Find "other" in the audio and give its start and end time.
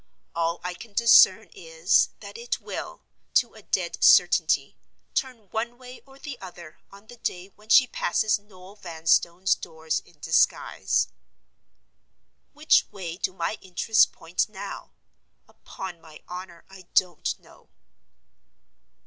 6.41-6.79